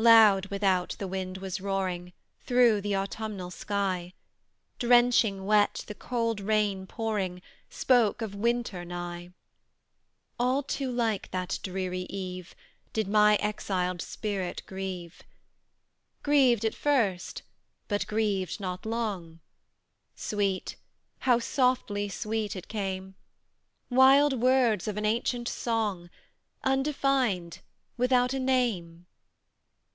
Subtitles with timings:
[0.00, 0.04] III.
[0.04, 4.12] Loud without the wind was roaring Through th'autumnal sky;
[4.78, 9.32] Drenching wet, the cold rain pouring, Spoke of winter nigh.
[10.38, 12.54] All too like that dreary eve,
[12.92, 15.22] Did my exiled spirit grieve.
[16.22, 17.42] Grieved at first,
[17.88, 19.40] but grieved not long,
[20.14, 20.76] Sweet
[21.26, 22.54] how softly sweet!
[22.54, 23.16] it came;
[23.90, 26.08] Wild words of an ancient song,
[26.62, 27.58] Undefined,
[27.96, 29.06] without a name.